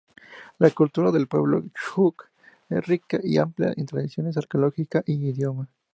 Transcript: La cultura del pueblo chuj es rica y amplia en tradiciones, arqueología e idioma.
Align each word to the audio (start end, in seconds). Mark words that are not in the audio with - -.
La 0.57 0.71
cultura 0.71 1.11
del 1.11 1.27
pueblo 1.27 1.63
chuj 1.75 2.15
es 2.69 2.83
rica 2.87 3.19
y 3.23 3.37
amplia 3.37 3.71
en 3.77 3.85
tradiciones, 3.85 4.35
arqueología 4.35 5.03
e 5.05 5.11
idioma. 5.11 5.67